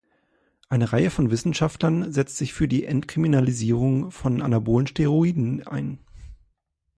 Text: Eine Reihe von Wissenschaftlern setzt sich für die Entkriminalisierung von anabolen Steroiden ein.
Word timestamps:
Eine 0.67 0.93
Reihe 0.93 1.11
von 1.11 1.29
Wissenschaftlern 1.29 2.11
setzt 2.11 2.35
sich 2.37 2.53
für 2.55 2.67
die 2.67 2.85
Entkriminalisierung 2.85 4.09
von 4.09 4.41
anabolen 4.41 4.87
Steroiden 4.87 5.67
ein. 5.67 5.99